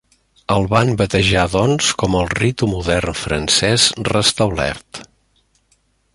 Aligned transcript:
El 0.53 0.63
van 0.69 0.93
batejar 1.01 1.43
doncs 1.55 1.89
com 2.03 2.17
el 2.21 2.31
Ritu 2.39 2.71
Modern 2.73 3.19
francès 3.21 3.87
Restablert. 4.09 5.05